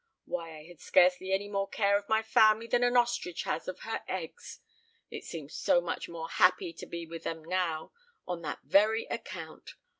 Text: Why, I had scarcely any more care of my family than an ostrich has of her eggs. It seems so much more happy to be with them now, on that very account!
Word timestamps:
Why, 0.25 0.57
I 0.57 0.63
had 0.63 0.79
scarcely 0.79 1.31
any 1.31 1.47
more 1.47 1.69
care 1.69 1.95
of 1.95 2.09
my 2.09 2.23
family 2.23 2.65
than 2.65 2.83
an 2.83 2.97
ostrich 2.97 3.43
has 3.43 3.67
of 3.67 3.81
her 3.81 4.01
eggs. 4.07 4.59
It 5.11 5.25
seems 5.25 5.53
so 5.53 5.79
much 5.79 6.09
more 6.09 6.27
happy 6.29 6.73
to 6.73 6.87
be 6.87 7.05
with 7.05 7.21
them 7.23 7.45
now, 7.45 7.91
on 8.25 8.41
that 8.41 8.63
very 8.63 9.05
account! 9.11 9.75